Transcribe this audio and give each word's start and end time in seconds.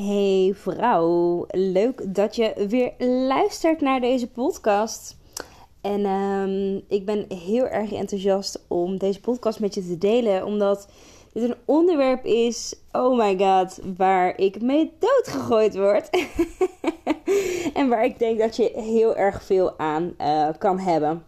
Hey 0.00 0.52
vrouw, 0.54 1.46
leuk 1.50 2.14
dat 2.14 2.36
je 2.36 2.66
weer 2.68 2.92
luistert 3.26 3.80
naar 3.80 4.00
deze 4.00 4.30
podcast. 4.30 5.16
En 5.80 6.06
um, 6.06 6.84
ik 6.88 7.04
ben 7.04 7.24
heel 7.28 7.66
erg 7.66 7.92
enthousiast 7.92 8.64
om 8.68 8.98
deze 8.98 9.20
podcast 9.20 9.60
met 9.60 9.74
je 9.74 9.86
te 9.86 9.98
delen, 9.98 10.44
omdat 10.44 10.88
dit 11.32 11.42
een 11.42 11.54
onderwerp 11.64 12.24
is, 12.24 12.74
oh 12.92 13.18
my 13.18 13.38
god, 13.38 13.80
waar 13.96 14.38
ik 14.38 14.62
mee 14.62 14.92
doodgegooid 14.98 15.76
word. 15.76 16.10
en 17.74 17.88
waar 17.88 18.04
ik 18.04 18.18
denk 18.18 18.38
dat 18.38 18.56
je 18.56 18.72
heel 18.74 19.16
erg 19.16 19.42
veel 19.42 19.78
aan 19.78 20.14
uh, 20.18 20.48
kan 20.58 20.78
hebben. 20.78 21.24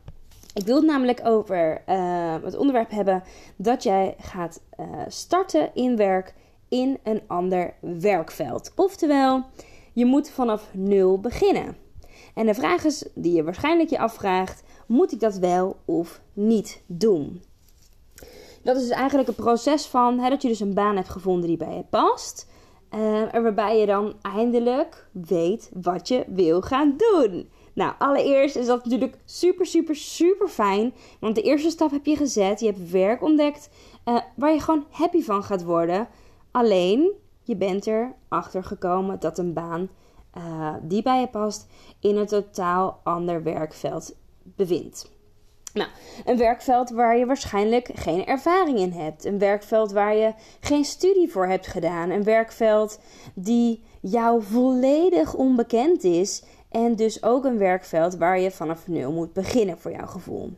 Ik 0.55 0.66
wil 0.66 0.77
het 0.77 0.87
namelijk 0.87 1.21
over 1.24 1.82
uh, 1.88 2.34
het 2.43 2.57
onderwerp 2.57 2.90
hebben 2.90 3.23
dat 3.57 3.82
jij 3.82 4.15
gaat 4.18 4.60
uh, 4.80 4.87
starten 5.09 5.71
in 5.74 5.96
werk 5.96 6.34
in 6.71 6.99
een 7.02 7.23
ander 7.26 7.74
werkveld. 7.80 8.73
Oftewel, 8.76 9.45
je 9.93 10.04
moet 10.04 10.30
vanaf 10.30 10.68
nul 10.73 11.21
beginnen. 11.21 11.77
En 12.35 12.46
de 12.46 12.54
vraag 12.54 12.85
is 12.85 13.04
die 13.15 13.32
je 13.32 13.45
waarschijnlijk 13.45 13.90
je 13.90 13.99
afvraagt: 13.99 14.62
moet 14.87 15.12
ik 15.12 15.21
dat 15.21 15.37
wel 15.37 15.77
of 15.85 16.21
niet 16.32 16.82
doen? 16.87 17.43
Dat 18.62 18.77
is 18.77 18.82
dus 18.82 18.96
eigenlijk 18.96 19.29
een 19.29 19.35
proces 19.35 19.87
van 19.87 20.18
hè, 20.18 20.29
dat 20.29 20.43
je 20.43 20.49
dus 20.49 20.60
een 20.60 20.74
baan 20.74 20.96
hebt 20.96 21.09
gevonden 21.09 21.49
die 21.49 21.57
bij 21.57 21.74
je 21.74 21.85
past. 21.90 22.49
En 22.88 23.43
waarbij 23.43 23.79
je 23.79 23.87
dan 23.87 24.15
eindelijk 24.23 25.09
weet 25.12 25.71
wat 25.82 26.09
je 26.09 26.24
wil 26.27 26.60
gaan 26.60 26.96
doen. 26.96 27.51
Nou, 27.74 27.93
allereerst 27.99 28.57
is 28.57 28.66
dat 28.66 28.84
natuurlijk 28.84 29.18
super, 29.24 29.66
super, 29.66 29.96
super 29.96 30.49
fijn. 30.49 30.95
Want 31.21 31.34
de 31.34 31.43
eerste 31.43 31.71
stap 31.71 31.90
heb 31.90 32.07
je 32.07 32.16
gezet. 32.16 32.60
Je 32.60 32.66
hebt 32.66 32.90
werk 32.90 33.23
ontdekt 33.23 33.71
uh, 34.05 34.21
waar 34.37 34.52
je 34.52 34.60
gewoon 34.60 34.87
happy 34.90 35.23
van 35.23 35.43
gaat 35.43 35.65
worden. 35.65 36.09
Alleen, 36.51 37.12
je 37.43 37.56
bent 37.56 37.87
er 37.87 38.15
achter 38.29 38.65
gekomen 38.65 39.20
dat 39.20 39.38
een 39.38 39.52
baan 39.52 39.88
uh, 40.37 40.74
die 40.82 41.02
bij 41.02 41.20
je 41.20 41.26
past 41.26 41.66
in 42.01 42.16
een 42.16 42.26
totaal 42.26 43.01
ander 43.02 43.43
werkveld 43.43 44.15
bevindt. 44.43 45.10
Nou, 45.73 45.88
een 46.24 46.37
werkveld 46.37 46.90
waar 46.90 47.16
je 47.16 47.26
waarschijnlijk 47.26 47.90
geen 47.95 48.26
ervaring 48.26 48.78
in 48.78 48.93
hebt. 48.93 49.24
Een 49.24 49.38
werkveld 49.38 49.93
waar 49.93 50.16
je 50.16 50.34
geen 50.60 50.84
studie 50.84 51.30
voor 51.30 51.46
hebt 51.46 51.66
gedaan. 51.66 52.10
Een 52.10 52.24
werkveld 52.24 53.01
die 53.34 53.82
jou 54.01 54.43
volledig 54.43 55.34
onbekend 55.34 56.04
is. 56.04 56.43
En 56.68 56.96
dus 56.96 57.23
ook 57.23 57.45
een 57.45 57.59
werkveld 57.59 58.16
waar 58.16 58.40
je 58.40 58.51
vanaf 58.51 58.88
nul 58.88 59.12
moet 59.12 59.32
beginnen 59.32 59.78
voor 59.78 59.90
jouw 59.90 60.06
gevoel. 60.06 60.52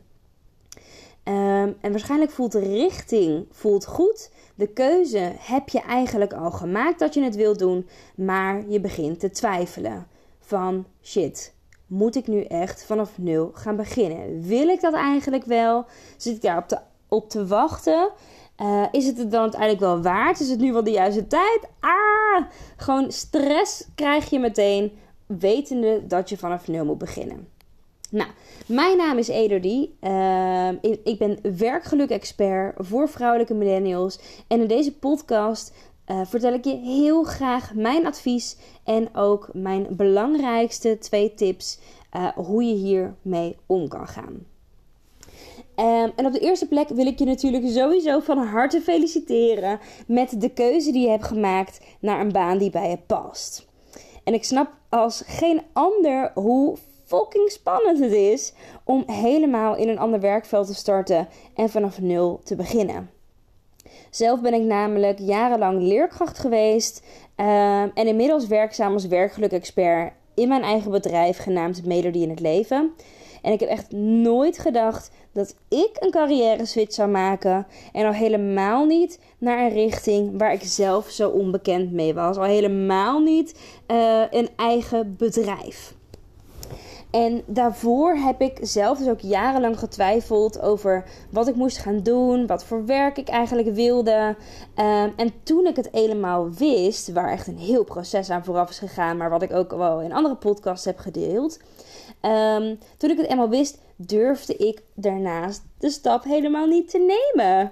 Um, 1.25 1.75
en 1.81 1.91
waarschijnlijk 1.91 2.31
voelt 2.31 2.51
de 2.51 2.59
richting 2.59 3.45
voelt 3.51 3.85
goed. 3.85 4.31
De 4.55 4.67
keuze 4.67 5.31
heb 5.37 5.69
je 5.69 5.81
eigenlijk 5.81 6.33
al 6.33 6.51
gemaakt 6.51 6.99
dat 6.99 7.13
je 7.13 7.23
het 7.23 7.35
wilt 7.35 7.59
doen, 7.59 7.87
maar 8.15 8.63
je 8.67 8.79
begint 8.79 9.19
te 9.19 9.29
twijfelen. 9.29 10.07
Van 10.39 10.85
shit, 11.03 11.53
moet 11.87 12.15
ik 12.15 12.27
nu 12.27 12.43
echt 12.43 12.85
vanaf 12.85 13.17
nul 13.17 13.51
gaan 13.53 13.75
beginnen? 13.75 14.41
Wil 14.41 14.67
ik 14.67 14.81
dat 14.81 14.93
eigenlijk 14.93 15.43
wel? 15.43 15.85
Zit 16.17 16.35
ik 16.35 16.41
daar 16.41 16.57
op 16.57 16.67
te, 16.67 16.79
op 17.07 17.29
te 17.29 17.47
wachten? 17.47 18.11
Uh, 18.61 18.85
is 18.91 19.05
het 19.05 19.17
het 19.17 19.31
dan 19.31 19.41
uiteindelijk 19.41 19.81
wel 19.81 20.01
waard? 20.01 20.39
Is 20.39 20.49
het 20.49 20.59
nu 20.59 20.73
wel 20.73 20.83
de 20.83 20.91
juiste 20.91 21.27
tijd? 21.27 21.59
Ah! 21.79 22.45
Gewoon 22.77 23.11
stress 23.11 23.87
krijg 23.95 24.29
je 24.29 24.39
meteen, 24.39 24.91
wetende 25.25 26.07
dat 26.07 26.29
je 26.29 26.37
vanaf 26.37 26.67
nul 26.67 26.85
moet 26.85 26.97
beginnen. 26.97 27.47
Nou, 28.13 28.29
mijn 28.67 28.97
naam 28.97 29.17
is 29.17 29.27
Elodie. 29.27 29.97
Uh, 30.01 30.69
ik 31.03 31.15
ben 31.17 31.57
werkgeluk-expert 31.57 32.75
voor 32.77 33.09
vrouwelijke 33.09 33.53
millennials. 33.53 34.19
En 34.47 34.61
in 34.61 34.67
deze 34.67 34.93
podcast 34.93 35.73
uh, 36.07 36.21
vertel 36.25 36.53
ik 36.53 36.65
je 36.65 36.75
heel 36.75 37.23
graag 37.23 37.73
mijn 37.73 38.05
advies 38.05 38.57
en 38.83 39.15
ook 39.15 39.49
mijn 39.53 39.87
belangrijkste 39.89 40.97
twee 40.97 41.33
tips 41.33 41.79
uh, 42.15 42.27
hoe 42.27 42.63
je 42.63 42.73
hiermee 42.73 43.55
om 43.65 43.87
kan 43.87 44.07
gaan. 44.07 44.45
Um, 45.75 46.11
en 46.15 46.25
op 46.25 46.33
de 46.33 46.39
eerste 46.39 46.67
plek 46.67 46.89
wil 46.89 47.05
ik 47.05 47.19
je 47.19 47.25
natuurlijk 47.25 47.67
sowieso 47.67 48.19
van 48.19 48.37
harte 48.37 48.81
feliciteren 48.81 49.79
met 50.07 50.41
de 50.41 50.49
keuze 50.49 50.91
die 50.91 51.01
je 51.01 51.09
hebt 51.09 51.23
gemaakt 51.23 51.79
naar 51.99 52.19
een 52.19 52.31
baan 52.31 52.57
die 52.57 52.69
bij 52.69 52.89
je 52.89 52.97
past. 52.97 53.67
En 54.23 54.33
ik 54.33 54.43
snap 54.43 54.71
als 54.89 55.23
geen 55.25 55.61
ander 55.73 56.31
hoe 56.33 56.77
fucking 57.13 57.51
spannend 57.51 57.99
het 57.99 58.11
is 58.11 58.53
om 58.83 59.03
helemaal 59.07 59.75
in 59.75 59.89
een 59.89 59.99
ander 59.99 60.19
werkveld 60.19 60.67
te 60.67 60.73
starten 60.73 61.27
en 61.55 61.69
vanaf 61.69 62.01
nul 62.01 62.41
te 62.43 62.55
beginnen. 62.55 63.09
Zelf 64.09 64.41
ben 64.41 64.53
ik 64.53 64.61
namelijk 64.61 65.19
jarenlang 65.19 65.81
leerkracht 65.81 66.39
geweest 66.39 67.03
uh, 67.37 67.81
en 67.81 68.07
inmiddels 68.07 68.47
werkzaam 68.47 68.93
als 68.93 69.07
werkgeluk-expert 69.07 70.13
in 70.35 70.47
mijn 70.47 70.61
eigen 70.61 70.91
bedrijf 70.91 71.37
genaamd 71.37 71.85
Melodie 71.85 72.23
in 72.23 72.29
het 72.29 72.39
Leven. 72.39 72.91
En 73.41 73.51
ik 73.51 73.59
heb 73.59 73.69
echt 73.69 73.91
nooit 73.91 74.57
gedacht 74.57 75.11
dat 75.31 75.55
ik 75.69 75.91
een 75.99 76.11
carrière 76.11 76.65
switch 76.65 76.93
zou 76.93 77.09
maken. 77.09 77.67
En 77.91 78.05
al 78.05 78.13
helemaal 78.13 78.85
niet 78.85 79.19
naar 79.37 79.59
een 79.59 79.73
richting 79.73 80.37
waar 80.37 80.53
ik 80.53 80.63
zelf 80.63 81.09
zo 81.09 81.29
onbekend 81.29 81.91
mee 81.91 82.13
was. 82.13 82.37
Al 82.37 82.43
helemaal 82.43 83.19
niet 83.19 83.59
uh, 83.87 84.21
een 84.29 84.49
eigen 84.55 85.15
bedrijf. 85.17 85.95
En 87.13 87.43
daarvoor 87.45 88.15
heb 88.15 88.41
ik 88.41 88.57
zelf 88.61 88.97
dus 88.97 89.07
ook 89.07 89.19
jarenlang 89.19 89.79
getwijfeld 89.79 90.61
over 90.61 91.03
wat 91.31 91.47
ik 91.47 91.55
moest 91.55 91.77
gaan 91.77 91.99
doen, 92.03 92.47
wat 92.47 92.63
voor 92.63 92.85
werk 92.85 93.17
ik 93.17 93.27
eigenlijk 93.27 93.73
wilde. 93.73 94.35
Um, 94.75 95.13
en 95.15 95.31
toen 95.43 95.65
ik 95.65 95.75
het 95.75 95.89
helemaal 95.91 96.51
wist, 96.51 97.11
waar 97.11 97.31
echt 97.31 97.47
een 97.47 97.57
heel 97.57 97.83
proces 97.83 98.29
aan 98.29 98.43
vooraf 98.43 98.69
is 98.69 98.79
gegaan, 98.79 99.17
maar 99.17 99.29
wat 99.29 99.41
ik 99.41 99.53
ook 99.53 99.71
wel 99.71 100.01
in 100.01 100.13
andere 100.13 100.35
podcasts 100.35 100.85
heb 100.85 100.97
gedeeld. 100.97 101.59
Um, 102.21 102.79
toen 102.97 103.09
ik 103.09 103.17
het 103.17 103.29
eenmaal 103.29 103.49
wist, 103.49 103.79
durfde 103.95 104.55
ik 104.55 104.83
daarnaast 104.93 105.61
de 105.77 105.89
stap 105.89 106.23
helemaal 106.23 106.67
niet 106.67 106.89
te 106.89 106.97
nemen. 107.33 107.71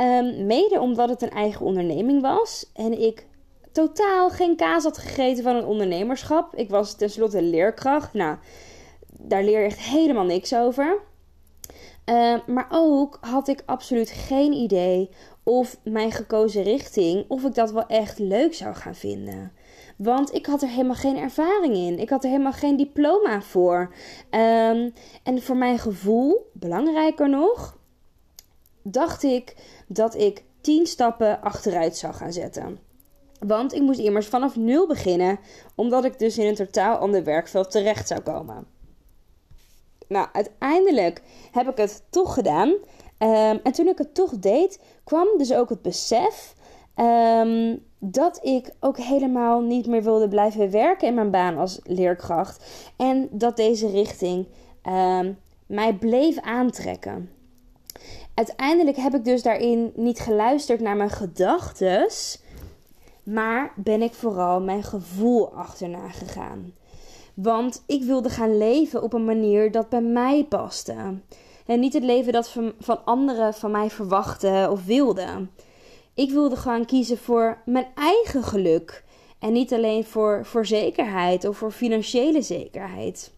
Um, 0.00 0.46
mede 0.46 0.80
omdat 0.80 1.08
het 1.08 1.22
een 1.22 1.30
eigen 1.30 1.66
onderneming 1.66 2.22
was 2.22 2.70
en 2.74 3.02
ik 3.02 3.26
totaal 3.72 4.30
geen 4.30 4.56
kaas 4.56 4.84
had 4.84 4.98
gegeten 4.98 5.42
van 5.42 5.56
een 5.56 5.66
ondernemerschap. 5.66 6.54
Ik 6.54 6.70
was 6.70 6.94
tenslotte 6.94 7.42
leerkracht. 7.42 8.12
Nou, 8.12 8.36
daar 9.18 9.44
leer 9.44 9.60
je 9.60 9.66
echt 9.66 9.80
helemaal 9.80 10.24
niks 10.24 10.54
over. 10.54 10.98
Uh, 12.10 12.36
maar 12.46 12.66
ook 12.70 13.18
had 13.20 13.48
ik 13.48 13.62
absoluut 13.66 14.10
geen 14.10 14.52
idee 14.52 15.10
of 15.42 15.78
mijn 15.84 16.12
gekozen 16.12 16.62
richting, 16.62 17.24
of 17.28 17.44
ik 17.44 17.54
dat 17.54 17.72
wel 17.72 17.86
echt 17.86 18.18
leuk 18.18 18.54
zou 18.54 18.74
gaan 18.74 18.94
vinden. 18.94 19.52
Want 19.96 20.34
ik 20.34 20.46
had 20.46 20.62
er 20.62 20.68
helemaal 20.68 20.94
geen 20.94 21.16
ervaring 21.16 21.74
in. 21.74 21.98
Ik 21.98 22.10
had 22.10 22.24
er 22.24 22.30
helemaal 22.30 22.52
geen 22.52 22.76
diploma 22.76 23.42
voor. 23.42 23.94
Um, 24.30 24.92
en 25.22 25.42
voor 25.42 25.56
mijn 25.56 25.78
gevoel, 25.78 26.50
belangrijker 26.52 27.28
nog, 27.28 27.78
dacht 28.82 29.22
ik 29.22 29.54
dat 29.88 30.14
ik 30.14 30.44
tien 30.60 30.86
stappen 30.86 31.40
achteruit 31.40 31.96
zou 31.96 32.14
gaan 32.14 32.32
zetten. 32.32 32.78
Want 33.38 33.74
ik 33.74 33.82
moest 33.82 33.98
immers 33.98 34.26
vanaf 34.26 34.56
nul 34.56 34.86
beginnen, 34.86 35.38
omdat 35.74 36.04
ik 36.04 36.18
dus 36.18 36.38
in 36.38 36.46
een 36.46 36.54
totaal 36.54 36.96
ander 36.96 37.24
werkveld 37.24 37.70
terecht 37.70 38.08
zou 38.08 38.20
komen. 38.20 38.66
Nou, 40.08 40.28
uiteindelijk 40.32 41.22
heb 41.52 41.68
ik 41.68 41.76
het 41.76 42.02
toch 42.10 42.34
gedaan. 42.34 42.68
Um, 42.68 43.60
en 43.62 43.72
toen 43.72 43.88
ik 43.88 43.98
het 43.98 44.14
toch 44.14 44.38
deed, 44.38 44.80
kwam 45.04 45.26
dus 45.36 45.52
ook 45.52 45.68
het 45.68 45.82
besef 45.82 46.54
um, 46.96 47.84
dat 47.98 48.40
ik 48.42 48.70
ook 48.80 48.98
helemaal 48.98 49.60
niet 49.60 49.86
meer 49.86 50.02
wilde 50.02 50.28
blijven 50.28 50.70
werken 50.70 51.08
in 51.08 51.14
mijn 51.14 51.30
baan 51.30 51.58
als 51.58 51.80
leerkracht. 51.82 52.64
En 52.96 53.28
dat 53.30 53.56
deze 53.56 53.90
richting 53.90 54.46
um, 54.88 55.38
mij 55.66 55.94
bleef 55.94 56.40
aantrekken. 56.40 57.30
Uiteindelijk 58.34 58.96
heb 58.96 59.14
ik 59.14 59.24
dus 59.24 59.42
daarin 59.42 59.92
niet 59.94 60.18
geluisterd 60.18 60.80
naar 60.80 60.96
mijn 60.96 61.10
gedachten, 61.10 62.08
maar 63.22 63.72
ben 63.76 64.02
ik 64.02 64.14
vooral 64.14 64.60
mijn 64.60 64.82
gevoel 64.82 65.52
achterna 65.52 66.08
gegaan. 66.08 66.72
Want 67.36 67.82
ik 67.86 68.02
wilde 68.02 68.28
gaan 68.30 68.58
leven 68.58 69.02
op 69.02 69.12
een 69.12 69.24
manier 69.24 69.70
dat 69.70 69.88
bij 69.88 70.00
mij 70.00 70.44
paste. 70.44 70.94
En 71.66 71.80
niet 71.80 71.92
het 71.92 72.02
leven 72.02 72.32
dat 72.32 72.50
van, 72.78 73.04
anderen 73.04 73.54
van 73.54 73.70
mij 73.70 73.90
verwachten 73.90 74.70
of 74.70 74.84
wilden. 74.84 75.50
Ik 76.14 76.30
wilde 76.30 76.56
gewoon 76.56 76.84
kiezen 76.84 77.18
voor 77.18 77.62
mijn 77.64 77.86
eigen 77.94 78.42
geluk. 78.42 79.04
En 79.38 79.52
niet 79.52 79.72
alleen 79.72 80.04
voor, 80.04 80.46
voor 80.46 80.66
zekerheid 80.66 81.44
of 81.44 81.56
voor 81.56 81.70
financiële 81.70 82.42
zekerheid. 82.42 83.32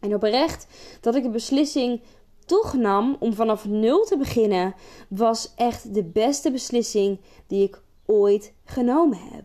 En 0.00 0.14
oprecht 0.14 0.66
dat 1.00 1.14
ik 1.14 1.22
de 1.22 1.30
beslissing 1.30 2.00
toch 2.46 2.74
nam 2.74 3.16
om 3.18 3.32
vanaf 3.32 3.64
nul 3.64 4.04
te 4.04 4.16
beginnen, 4.16 4.74
was 5.08 5.52
echt 5.56 5.94
de 5.94 6.04
beste 6.04 6.50
beslissing 6.50 7.18
die 7.46 7.62
ik 7.62 7.82
ooit 8.06 8.52
genomen 8.64 9.18
heb. 9.18 9.44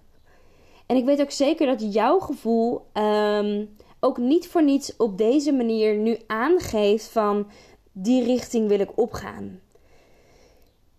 En 0.85 0.95
ik 0.95 1.05
weet 1.05 1.21
ook 1.21 1.31
zeker 1.31 1.67
dat 1.67 1.93
jouw 1.93 2.19
gevoel 2.19 2.85
ehm, 2.93 3.65
ook 3.99 4.17
niet 4.17 4.47
voor 4.47 4.63
niets 4.63 4.95
op 4.97 5.17
deze 5.17 5.51
manier 5.51 5.95
nu 5.95 6.17
aangeeft 6.27 7.07
van 7.07 7.47
die 7.91 8.23
richting 8.23 8.67
wil 8.67 8.79
ik 8.79 8.97
opgaan. 8.97 9.59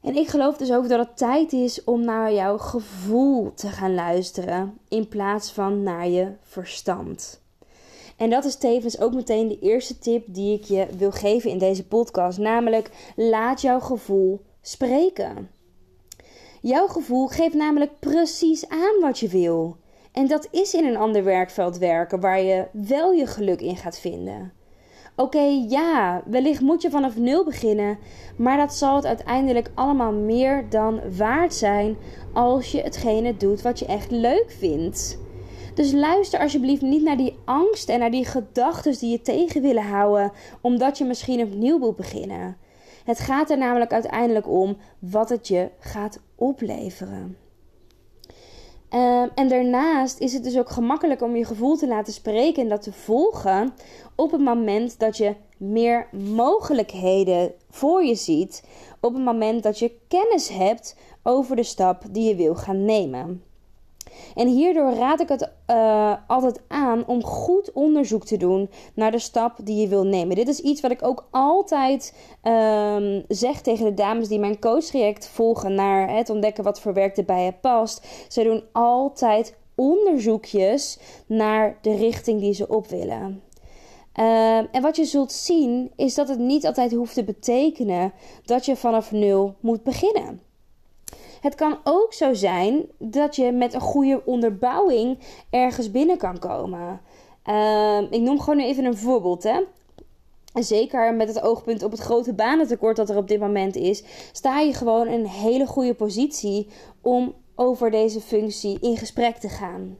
En 0.00 0.16
ik 0.16 0.28
geloof 0.28 0.56
dus 0.56 0.72
ook 0.72 0.88
dat 0.88 0.98
het 0.98 1.16
tijd 1.16 1.52
is 1.52 1.84
om 1.84 2.04
naar 2.04 2.32
jouw 2.32 2.58
gevoel 2.58 3.54
te 3.54 3.68
gaan 3.68 3.94
luisteren 3.94 4.78
in 4.88 5.08
plaats 5.08 5.52
van 5.52 5.82
naar 5.82 6.08
je 6.08 6.32
verstand. 6.42 7.40
En 8.16 8.30
dat 8.30 8.44
is 8.44 8.56
tevens 8.56 9.00
ook 9.00 9.14
meteen 9.14 9.48
de 9.48 9.58
eerste 9.58 9.98
tip 9.98 10.24
die 10.26 10.58
ik 10.58 10.64
je 10.64 10.86
wil 10.96 11.10
geven 11.10 11.50
in 11.50 11.58
deze 11.58 11.86
podcast, 11.86 12.38
namelijk 12.38 12.90
laat 13.16 13.60
jouw 13.60 13.80
gevoel 13.80 14.40
spreken. 14.62 15.50
Jouw 16.60 16.86
gevoel 16.86 17.26
geeft 17.26 17.54
namelijk 17.54 17.98
precies 17.98 18.68
aan 18.68 19.00
wat 19.00 19.18
je 19.18 19.28
wil. 19.28 19.76
En 20.12 20.26
dat 20.26 20.48
is 20.50 20.74
in 20.74 20.84
een 20.84 20.96
ander 20.96 21.24
werkveld 21.24 21.78
werken 21.78 22.20
waar 22.20 22.40
je 22.40 22.66
wel 22.72 23.12
je 23.12 23.26
geluk 23.26 23.60
in 23.60 23.76
gaat 23.76 23.98
vinden. 23.98 24.52
Oké, 25.16 25.64
ja, 25.68 26.22
wellicht 26.26 26.60
moet 26.60 26.82
je 26.82 26.90
vanaf 26.90 27.16
nul 27.16 27.44
beginnen, 27.44 27.98
maar 28.36 28.56
dat 28.56 28.74
zal 28.74 28.96
het 28.96 29.06
uiteindelijk 29.06 29.70
allemaal 29.74 30.12
meer 30.12 30.66
dan 30.68 31.00
waard 31.16 31.54
zijn 31.54 31.96
als 32.32 32.72
je 32.72 32.80
hetgene 32.80 33.36
doet 33.36 33.62
wat 33.62 33.78
je 33.78 33.86
echt 33.86 34.10
leuk 34.10 34.50
vindt. 34.58 35.18
Dus 35.74 35.92
luister 35.92 36.40
alsjeblieft 36.40 36.82
niet 36.82 37.02
naar 37.02 37.16
die 37.16 37.38
angst 37.44 37.88
en 37.88 37.98
naar 37.98 38.10
die 38.10 38.24
gedachten 38.24 38.98
die 38.98 39.10
je 39.10 39.22
tegen 39.22 39.62
willen 39.62 39.86
houden, 39.86 40.32
omdat 40.60 40.98
je 40.98 41.04
misschien 41.04 41.40
opnieuw 41.40 41.78
wilt 41.78 41.96
beginnen. 41.96 42.56
Het 43.04 43.18
gaat 43.18 43.50
er 43.50 43.58
namelijk 43.58 43.92
uiteindelijk 43.92 44.48
om 44.48 44.76
wat 44.98 45.28
het 45.28 45.48
je 45.48 45.70
gaat 45.78 46.20
opleveren. 46.34 47.36
Ehm, 48.90 49.28
en 49.34 49.48
daarnaast 49.48 50.18
is 50.18 50.32
het 50.32 50.44
dus 50.44 50.58
ook 50.58 50.70
gemakkelijk 50.70 51.22
om 51.22 51.36
je 51.36 51.44
gevoel 51.44 51.76
te 51.76 51.86
laten 51.86 52.12
spreken 52.12 52.62
en 52.62 52.68
dat 52.68 52.82
te 52.82 52.92
volgen 52.92 53.74
op 54.14 54.30
het 54.30 54.40
moment 54.40 54.98
dat 54.98 55.16
je 55.16 55.34
meer 55.56 56.08
mogelijkheden 56.12 57.52
voor 57.68 58.04
je 58.04 58.14
ziet. 58.14 58.64
Op 59.00 59.14
het 59.14 59.24
moment 59.24 59.62
dat 59.62 59.78
je 59.78 59.92
kennis 60.08 60.48
hebt 60.48 60.96
over 61.22 61.56
de 61.56 61.62
stap 61.62 62.02
die 62.10 62.28
je 62.28 62.34
wil 62.34 62.54
gaan 62.54 62.84
nemen. 62.84 63.42
En 64.34 64.48
hierdoor 64.48 64.92
raad 64.92 65.20
ik 65.20 65.28
het 65.28 65.50
uh, 65.70 66.14
altijd 66.26 66.60
aan 66.68 67.06
om 67.06 67.24
goed 67.24 67.72
onderzoek 67.72 68.24
te 68.24 68.36
doen 68.36 68.70
naar 68.94 69.10
de 69.10 69.18
stap 69.18 69.56
die 69.64 69.80
je 69.80 69.88
wil 69.88 70.04
nemen. 70.04 70.36
Dit 70.36 70.48
is 70.48 70.60
iets 70.60 70.80
wat 70.80 70.90
ik 70.90 71.02
ook 71.02 71.28
altijd 71.30 72.16
um, 72.42 73.24
zeg 73.28 73.60
tegen 73.60 73.84
de 73.84 73.94
dames 73.94 74.28
die 74.28 74.38
mijn 74.38 74.58
coachtraject 74.58 75.28
volgen 75.28 75.74
naar 75.74 76.16
het 76.16 76.30
ontdekken 76.30 76.64
wat 76.64 76.80
voor 76.80 76.94
werk 76.94 77.16
er 77.16 77.24
bij 77.24 77.44
je 77.44 77.52
past. 77.52 78.06
Ze 78.28 78.42
doen 78.42 78.62
altijd 78.72 79.58
onderzoekjes 79.74 80.98
naar 81.26 81.78
de 81.82 81.96
richting 81.96 82.40
die 82.40 82.54
ze 82.54 82.68
op 82.68 82.86
willen. 82.86 83.42
Uh, 84.20 84.56
en 84.56 84.82
wat 84.82 84.96
je 84.96 85.04
zult 85.04 85.32
zien 85.32 85.90
is 85.96 86.14
dat 86.14 86.28
het 86.28 86.38
niet 86.38 86.66
altijd 86.66 86.92
hoeft 86.92 87.14
te 87.14 87.24
betekenen 87.24 88.12
dat 88.44 88.64
je 88.64 88.76
vanaf 88.76 89.12
nul 89.12 89.54
moet 89.60 89.82
beginnen. 89.82 90.40
Het 91.40 91.54
kan 91.54 91.78
ook 91.84 92.12
zo 92.12 92.34
zijn 92.34 92.86
dat 92.98 93.36
je 93.36 93.52
met 93.52 93.74
een 93.74 93.80
goede 93.80 94.22
onderbouwing 94.24 95.18
ergens 95.50 95.90
binnen 95.90 96.16
kan 96.16 96.38
komen. 96.38 97.00
Uh, 97.46 98.00
ik 98.10 98.20
noem 98.20 98.40
gewoon 98.40 98.60
even 98.60 98.84
een 98.84 98.96
voorbeeld. 98.96 99.42
Hè. 99.42 99.60
Zeker 100.54 101.14
met 101.14 101.28
het 101.28 101.42
oogpunt 101.42 101.82
op 101.82 101.90
het 101.90 102.00
grote 102.00 102.32
banentekort 102.32 102.96
dat 102.96 103.10
er 103.10 103.16
op 103.16 103.28
dit 103.28 103.40
moment 103.40 103.76
is, 103.76 104.04
sta 104.32 104.60
je 104.60 104.74
gewoon 104.74 105.06
in 105.06 105.20
een 105.20 105.26
hele 105.26 105.66
goede 105.66 105.94
positie 105.94 106.68
om 107.02 107.34
over 107.54 107.90
deze 107.90 108.20
functie 108.20 108.78
in 108.80 108.96
gesprek 108.96 109.36
te 109.36 109.48
gaan. 109.48 109.98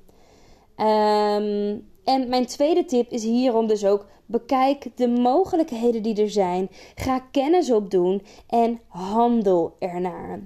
Um, 0.77 1.89
en 2.05 2.29
mijn 2.29 2.47
tweede 2.47 2.85
tip 2.85 3.11
is 3.11 3.23
hierom 3.23 3.67
dus 3.67 3.85
ook: 3.85 4.07
bekijk 4.27 4.87
de 4.95 5.09
mogelijkheden 5.09 6.03
die 6.03 6.23
er 6.23 6.31
zijn. 6.31 6.69
Ga 6.95 7.19
kennis 7.19 7.73
opdoen 7.73 8.23
en 8.47 8.81
handel 8.87 9.77
ernaar. 9.79 10.41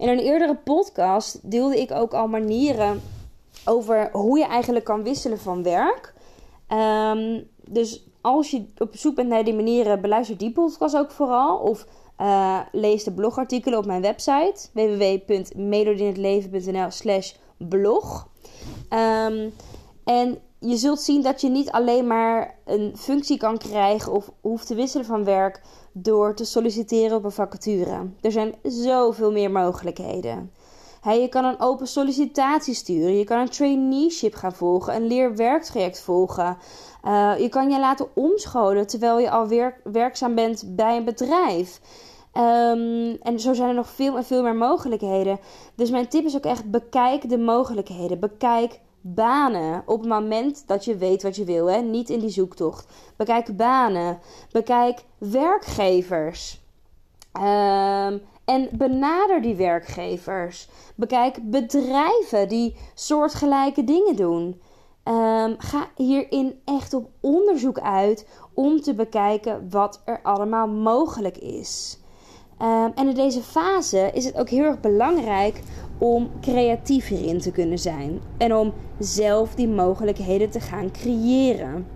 In 0.00 0.08
een 0.08 0.18
eerdere 0.18 0.56
podcast 0.56 1.50
deelde 1.50 1.80
ik 1.80 1.90
ook 1.90 2.14
al 2.14 2.26
manieren 2.26 3.02
over 3.64 4.08
hoe 4.12 4.38
je 4.38 4.44
eigenlijk 4.44 4.84
kan 4.84 5.02
wisselen 5.02 5.38
van 5.38 5.62
werk. 5.62 6.14
Um, 6.68 7.48
dus 7.64 8.04
als 8.20 8.50
je 8.50 8.64
op 8.78 8.96
zoek 8.96 9.14
bent 9.14 9.28
naar 9.28 9.44
die 9.44 9.54
manieren, 9.54 10.00
beluister 10.00 10.36
die 10.36 10.52
podcast 10.52 10.96
ook 10.96 11.10
vooral. 11.10 11.58
Of 11.58 11.86
uh, 12.20 12.60
lees 12.72 13.04
de 13.04 13.12
blogartikelen 13.12 13.78
op 13.78 13.86
mijn 13.86 14.02
website 14.02 14.68
www.melodienhetleven.nl 14.72 16.90
slash 16.90 17.32
blog. 17.56 18.28
Um, 18.90 19.52
en 20.04 20.38
je 20.60 20.76
zult 20.76 21.00
zien 21.00 21.22
dat 21.22 21.40
je 21.40 21.48
niet 21.48 21.70
alleen 21.70 22.06
maar 22.06 22.58
een 22.64 22.92
functie 22.96 23.36
kan 23.36 23.58
krijgen 23.58 24.12
of 24.12 24.30
hoeft 24.40 24.66
te 24.66 24.74
wisselen 24.74 25.06
van 25.06 25.24
werk 25.24 25.60
door 25.92 26.34
te 26.34 26.44
solliciteren 26.44 27.16
op 27.16 27.24
een 27.24 27.32
vacature. 27.32 28.10
Er 28.20 28.32
zijn 28.32 28.54
zoveel 28.62 29.32
meer 29.32 29.50
mogelijkheden. 29.50 30.52
je 31.02 31.28
kan 31.28 31.44
een 31.44 31.60
open 31.60 31.86
sollicitatie 31.86 32.74
sturen. 32.74 33.18
Je 33.18 33.24
kan 33.24 33.38
een 33.38 33.48
traineeship 33.48 34.34
gaan 34.34 34.52
volgen. 34.52 34.94
Een 34.94 35.06
leerwerktraject 35.06 36.00
volgen. 36.00 36.56
Uh, 37.04 37.32
je 37.38 37.48
kan 37.48 37.70
je 37.70 37.78
laten 37.78 38.08
omscholen 38.14 38.86
terwijl 38.86 39.18
je 39.18 39.30
al 39.30 39.72
werkzaam 39.84 40.34
bent 40.34 40.76
bij 40.76 40.96
een 40.96 41.04
bedrijf. 41.04 41.80
Um, 42.34 43.16
en 43.22 43.40
zo 43.40 43.52
zijn 43.52 43.68
er 43.68 43.74
nog 43.74 43.88
veel 43.88 44.16
en 44.16 44.24
veel 44.24 44.42
meer 44.42 44.54
mogelijkheden. 44.54 45.38
Dus 45.74 45.90
mijn 45.90 46.08
tip 46.08 46.24
is 46.24 46.36
ook 46.36 46.44
echt: 46.44 46.70
bekijk 46.70 47.28
de 47.28 47.38
mogelijkheden. 47.38 48.20
Bekijk 48.20 48.80
banen 49.00 49.82
op 49.86 50.00
het 50.00 50.08
moment 50.08 50.62
dat 50.66 50.84
je 50.84 50.96
weet 50.96 51.22
wat 51.22 51.36
je 51.36 51.44
wil, 51.44 51.66
hè? 51.66 51.80
niet 51.80 52.10
in 52.10 52.20
die 52.20 52.30
zoektocht. 52.30 52.86
Bekijk 53.16 53.56
banen, 53.56 54.18
bekijk 54.52 55.04
werkgevers. 55.18 56.60
Um, 57.32 58.20
en 58.44 58.68
benader 58.72 59.42
die 59.42 59.54
werkgevers. 59.54 60.68
Bekijk 60.94 61.50
bedrijven 61.50 62.48
die 62.48 62.76
soortgelijke 62.94 63.84
dingen 63.84 64.16
doen. 64.16 64.60
Um, 65.04 65.54
ga 65.58 65.88
hierin 65.96 66.60
echt 66.64 66.94
op 66.94 67.08
onderzoek 67.20 67.78
uit 67.78 68.28
om 68.54 68.80
te 68.80 68.94
bekijken 68.94 69.70
wat 69.70 70.02
er 70.04 70.20
allemaal 70.22 70.68
mogelijk 70.68 71.36
is. 71.36 71.99
Um, 72.62 72.92
en 72.94 73.08
in 73.08 73.14
deze 73.14 73.42
fase 73.42 74.10
is 74.12 74.24
het 74.24 74.36
ook 74.36 74.48
heel 74.48 74.64
erg 74.64 74.80
belangrijk 74.80 75.60
om 75.98 76.30
creatief 76.40 77.08
hierin 77.08 77.38
te 77.38 77.50
kunnen 77.50 77.78
zijn 77.78 78.20
en 78.38 78.54
om 78.54 78.72
zelf 78.98 79.54
die 79.54 79.68
mogelijkheden 79.68 80.50
te 80.50 80.60
gaan 80.60 80.90
creëren. 80.90 81.86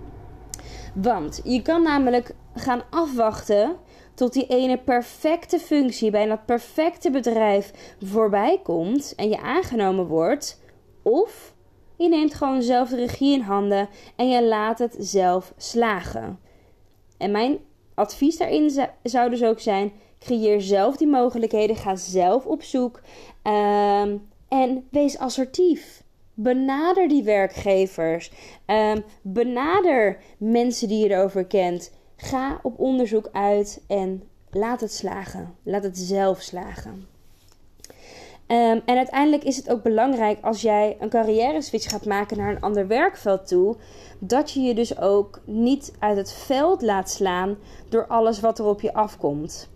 Want 0.95 1.41
je 1.45 1.63
kan 1.63 1.83
namelijk 1.83 2.35
gaan 2.55 2.83
afwachten 2.91 3.77
tot 4.15 4.33
die 4.33 4.47
ene 4.47 4.79
perfecte 4.79 5.59
functie 5.59 6.11
bij 6.11 6.27
dat 6.27 6.47
perfecte 6.47 7.11
bedrijf 7.11 7.95
voorbij 8.03 8.61
komt 8.63 9.15
en 9.15 9.29
je 9.29 9.41
aangenomen 9.41 10.07
wordt, 10.07 10.61
of 11.03 11.55
je 11.97 12.09
neemt 12.09 12.35
gewoon 12.35 12.63
zelf 12.63 12.89
de 12.89 12.97
regie 12.97 13.35
in 13.35 13.41
handen 13.41 13.89
en 14.17 14.29
je 14.29 14.45
laat 14.45 14.79
het 14.79 14.97
zelf 14.99 15.53
slagen. 15.57 16.39
En 17.19 17.31
mijn 17.31 17.59
advies 17.95 18.37
daarin 18.37 18.89
zou 19.03 19.31
dus 19.31 19.43
ook 19.43 19.61
zijn: 19.61 19.93
creëer 20.19 20.61
zelf 20.61 20.97
die 20.97 21.07
mogelijkheden, 21.07 21.77
ga 21.77 21.97
zelf 21.97 22.47
op 22.47 22.63
zoek 22.63 23.01
Um, 23.47 24.29
en 24.49 24.87
wees 24.91 25.19
assertief. 25.19 26.03
Benader 26.35 27.09
die 27.09 27.23
werkgevers. 27.23 28.33
Um, 28.67 29.05
benader 29.23 30.19
mensen 30.39 30.89
die 30.89 30.99
je 30.99 31.15
erover 31.15 31.45
kent. 31.45 31.93
Ga 32.17 32.61
op 32.63 32.79
onderzoek 32.79 33.29
uit 33.33 33.85
en 33.89 34.23
laat 34.51 34.81
het 34.81 34.93
slagen. 34.93 35.55
Laat 35.63 35.83
het 35.83 35.99
zelf 35.99 36.41
slagen. 36.41 37.14
Um, 38.55 38.83
en 38.85 38.97
uiteindelijk 38.97 39.45
is 39.45 39.57
het 39.57 39.71
ook 39.71 39.83
belangrijk 39.83 40.39
als 40.43 40.61
jij 40.61 40.97
een 41.01 41.09
carrière 41.09 41.63
switch 41.63 41.91
gaat 41.91 42.05
maken 42.05 42.37
naar 42.37 42.51
een 42.51 42.61
ander 42.61 42.87
werkveld 42.87 43.47
toe, 43.47 43.77
dat 44.19 44.51
je 44.51 44.61
je 44.61 44.75
dus 44.75 44.99
ook 44.99 45.41
niet 45.45 45.93
uit 45.99 46.17
het 46.17 46.33
veld 46.33 46.83
laat 46.83 47.11
slaan 47.11 47.57
door 47.89 48.07
alles 48.07 48.41
wat 48.41 48.59
er 48.59 48.65
op 48.65 48.81
je 48.81 48.95
afkomt. 48.95 49.69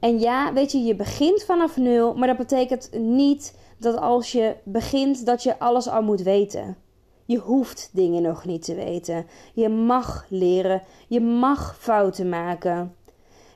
En 0.00 0.18
ja, 0.18 0.52
weet 0.52 0.72
je, 0.72 0.78
je 0.78 0.94
begint 0.94 1.42
vanaf 1.42 1.76
nul, 1.76 2.14
maar 2.14 2.28
dat 2.28 2.36
betekent 2.36 2.90
niet 2.92 3.58
dat 3.78 3.96
als 3.96 4.32
je 4.32 4.56
begint 4.64 5.26
dat 5.26 5.42
je 5.42 5.58
alles 5.58 5.88
al 5.88 6.02
moet 6.02 6.22
weten. 6.22 6.76
Je 7.24 7.38
hoeft 7.38 7.90
dingen 7.92 8.22
nog 8.22 8.44
niet 8.44 8.64
te 8.64 8.74
weten. 8.74 9.26
Je 9.54 9.68
mag 9.68 10.26
leren. 10.28 10.82
Je 11.08 11.20
mag 11.20 11.76
fouten 11.78 12.28
maken. 12.28 12.94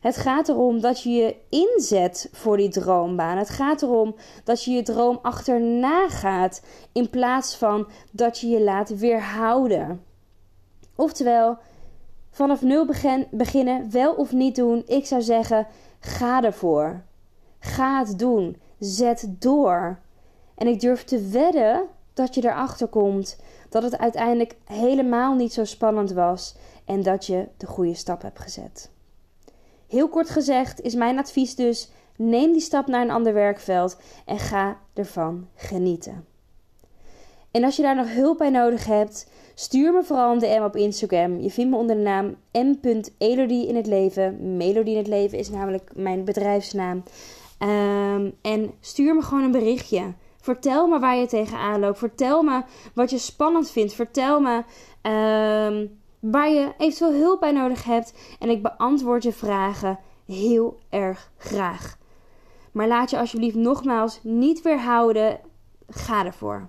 Het 0.05 0.17
gaat 0.17 0.49
erom 0.49 0.81
dat 0.81 1.03
je 1.03 1.11
je 1.11 1.37
inzet 1.49 2.29
voor 2.33 2.57
die 2.57 2.69
droombaan. 2.69 3.39
Het 3.39 3.51
gaat 3.51 3.83
erom 3.83 4.15
dat 4.45 4.65
je 4.65 4.71
je 4.71 4.83
droom 4.83 5.19
achterna 5.23 6.09
gaat 6.09 6.63
in 6.93 7.11
plaats 7.11 7.57
van 7.57 7.87
dat 8.11 8.39
je 8.39 8.49
je 8.49 8.63
laat 8.63 8.99
weerhouden. 8.99 10.05
Oftewel, 10.95 11.59
vanaf 12.31 12.63
nul 12.63 12.87
begin, 12.87 13.27
beginnen, 13.31 13.91
wel 13.91 14.15
of 14.15 14.33
niet 14.33 14.57
doen. 14.57 14.83
Ik 14.87 15.07
zou 15.07 15.23
zeggen, 15.23 15.67
ga 16.01 16.43
ervoor. 16.43 17.03
Ga 17.59 17.99
het 17.99 18.19
doen. 18.19 18.61
Zet 18.79 19.27
door. 19.39 19.99
En 20.55 20.67
ik 20.67 20.81
durf 20.81 21.05
te 21.05 21.29
wedden 21.29 21.83
dat 22.15 22.35
je 22.35 22.45
erachter 22.45 22.87
komt 22.87 23.41
dat 23.69 23.83
het 23.83 23.99
uiteindelijk 23.99 24.57
helemaal 24.65 25.35
niet 25.35 25.53
zo 25.53 25.65
spannend 25.65 26.13
was 26.13 26.57
en 26.85 27.03
dat 27.03 27.27
je 27.27 27.49
de 27.57 27.67
goede 27.67 27.95
stap 27.95 28.23
hebt 28.23 28.41
gezet. 28.41 28.93
Heel 29.89 30.09
kort 30.09 30.31
gezegd 30.31 30.81
is 30.81 30.95
mijn 30.95 31.19
advies 31.19 31.55
dus: 31.55 31.91
neem 32.17 32.53
die 32.53 32.61
stap 32.61 32.87
naar 32.87 33.03
een 33.03 33.11
ander 33.11 33.35
werkveld 33.35 33.97
en 34.25 34.39
ga 34.39 34.79
ervan 34.95 35.49
genieten. 35.55 36.25
En 37.51 37.65
als 37.65 37.77
je 37.77 37.83
daar 37.83 37.97
nog 37.97 38.15
hulp 38.15 38.39
bij 38.39 38.51
nodig 38.51 38.85
hebt, 38.85 39.31
stuur 39.55 39.93
me 39.93 40.05
vooral 40.05 40.33
een 40.33 40.39
DM 40.39 40.63
op 40.65 40.77
Instagram. 40.77 41.41
Je 41.41 41.51
vindt 41.51 41.71
me 41.71 41.77
onder 41.77 41.97
de 41.97 42.03
naam 42.03 42.37
m.elodie 42.53 43.69
in 43.69 43.77
het 43.77 43.87
leven. 43.87 44.57
Melodie 44.57 44.93
in 44.93 44.99
het 44.99 45.09
leven 45.09 45.39
is 45.39 45.51
namelijk 45.51 45.91
mijn 45.95 46.25
bedrijfsnaam. 46.25 47.03
Um, 47.59 48.35
en 48.43 48.71
stuur 48.81 49.15
me 49.15 49.23
gewoon 49.23 49.45
een 49.45 49.51
berichtje. 49.51 50.13
Vertel 50.41 50.87
me 50.87 50.99
waar 50.99 51.17
je 51.17 51.27
tegenaan 51.27 51.81
loopt. 51.81 51.99
Vertel 51.99 52.43
me 52.43 52.63
wat 52.95 53.11
je 53.11 53.19
spannend 53.19 53.71
vindt. 53.71 53.95
Vertel 53.95 54.41
me 54.41 54.63
um, 55.69 55.99
waar 56.31 56.51
je 56.51 56.73
eventueel 56.79 57.13
hulp 57.13 57.41
bij 57.41 57.53
nodig 57.53 57.85
hebt. 57.85 58.15
En 58.39 58.51
ik 58.51 58.63
beantwoord 58.63 59.23
je 59.23 59.33
vragen 59.33 59.99
heel 60.27 60.79
erg 60.89 61.31
graag. 61.37 61.97
Maar 62.73 62.89
laat 62.89 63.11
je 63.11 63.19
alsjeblieft 63.19 63.57
nogmaals 63.57 64.21
niet 64.23 64.63
weerhouden. 64.63 65.41
Ga 65.89 66.25
ervoor. 66.25 66.69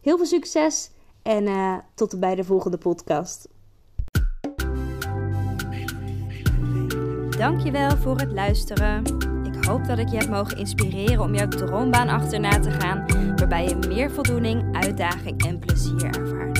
Heel 0.00 0.16
veel 0.16 0.26
succes 0.26 0.90
en 1.22 1.46
uh, 1.46 1.74
tot 1.94 2.20
bij 2.20 2.34
de 2.34 2.44
volgende 2.44 2.78
podcast. 2.78 3.48
Dankjewel 7.38 7.96
voor 7.96 8.18
het 8.18 8.32
luisteren. 8.32 9.04
Ik 9.44 9.64
hoop 9.64 9.84
dat 9.84 9.98
ik 9.98 10.08
je 10.08 10.16
heb 10.16 10.28
mogen 10.28 10.58
inspireren 10.58 11.20
om 11.20 11.34
jouw 11.34 11.48
droombaan 11.48 12.08
achterna 12.08 12.58
te 12.58 12.70
gaan, 12.70 13.04
waarbij 13.36 13.68
je 13.68 13.76
meer 13.88 14.10
voldoening, 14.10 14.76
uitdaging 14.76 15.44
en 15.44 15.58
plezier 15.58 16.04
ervaart. 16.04 16.59